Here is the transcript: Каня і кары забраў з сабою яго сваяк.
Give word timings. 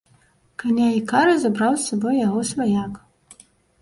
Каня 0.61 0.87
і 0.99 1.03
кары 1.11 1.35
забраў 1.43 1.73
з 1.81 1.85
сабою 1.91 2.17
яго 2.27 2.39
сваяк. 2.53 2.93